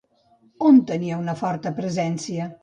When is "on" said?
0.69-0.79